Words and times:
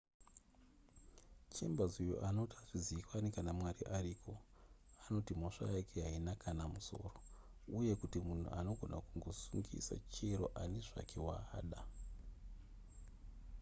chambers 1.55 1.93
uyo 2.05 2.15
anoti 2.27 2.55
hazvizivikanwi 2.59 3.29
kana 3.35 3.51
mwari 3.59 3.83
ariko 3.99 4.31
anoti 5.05 5.31
mhosva 5.39 5.65
yake 5.75 5.97
haina 6.07 6.33
kana 6.43 6.63
nemusoro 6.65 7.09
uye 7.77 7.93
kuti 8.01 8.17
munhu 8.25 8.47
anogona 8.59 8.97
kungosungisa 9.07 9.93
chero 10.13 10.45
ani 10.61 10.79
zvake 10.87 11.17
waada 11.27 11.81